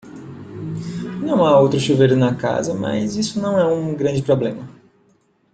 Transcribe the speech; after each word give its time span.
Não 1.19 1.45
há 1.45 1.59
outro 1.59 1.79
chuveiro 1.79 2.15
na 2.17 2.33
casa, 2.33 2.73
mas 2.73 3.15
isso 3.15 3.39
não 3.39 3.59
é 3.59 3.67
um 3.67 3.93
grande 3.93 4.23
problema. 4.23 4.67